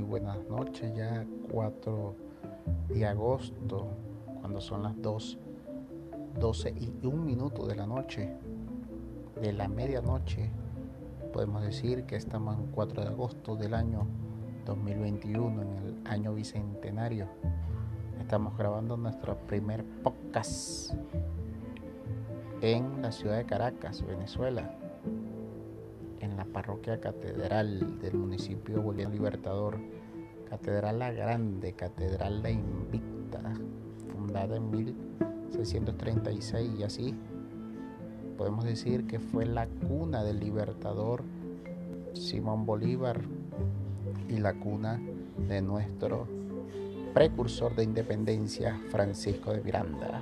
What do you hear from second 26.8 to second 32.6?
catedral del municipio Bolívar Libertador, Catedral La Grande, Catedral La